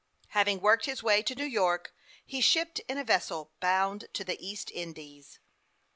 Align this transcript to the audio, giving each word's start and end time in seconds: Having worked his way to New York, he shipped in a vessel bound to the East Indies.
Having 0.29 0.61
worked 0.61 0.85
his 0.87 1.03
way 1.03 1.21
to 1.21 1.35
New 1.35 1.45
York, 1.45 1.93
he 2.25 2.41
shipped 2.41 2.79
in 2.87 2.97
a 2.97 3.03
vessel 3.03 3.51
bound 3.59 4.05
to 4.13 4.23
the 4.23 4.43
East 4.43 4.71
Indies. 4.71 5.37